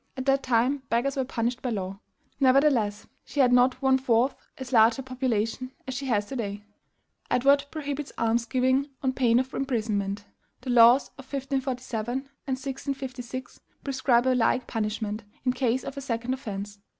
At 0.17 0.25
that 0.25 0.41
time 0.41 0.81
beggars 0.89 1.15
were 1.15 1.23
punished 1.25 1.61
by 1.61 1.69
law." 1.69 1.99
Nevertheless, 2.39 3.05
she 3.23 3.39
had 3.39 3.53
not 3.53 3.79
one 3.83 3.99
fourth 3.99 4.33
as 4.57 4.73
large 4.73 4.97
a 4.97 5.03
population 5.03 5.69
as 5.87 5.93
she 5.93 6.07
has 6.07 6.25
to 6.25 6.35
day. 6.35 6.63
"Edward 7.29 7.65
prohibits 7.69 8.11
alms 8.17 8.47
giving, 8.47 8.89
on 9.03 9.13
pain 9.13 9.37
of 9.37 9.53
imprisonment.... 9.53 10.25
The 10.61 10.71
laws 10.71 11.09
of 11.19 11.31
1547 11.31 12.13
and 12.13 12.23
1656 12.47 13.59
prescribe 13.83 14.25
a 14.25 14.33
like 14.33 14.65
punishment, 14.65 15.23
in 15.45 15.53
case 15.53 15.83
of 15.83 15.95
a 15.97 16.01
second 16.01 16.33
offence. 16.33 16.79